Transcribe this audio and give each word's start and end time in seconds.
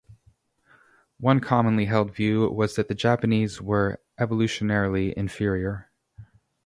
One 1.19 1.39
commonly 1.39 1.85
held 1.85 2.15
view 2.15 2.49
was 2.49 2.73
that 2.75 2.87
the 2.87 2.95
Japanese 2.95 3.61
were 3.61 4.01
evolutionarily 4.19 5.13
inferior. 5.13 5.91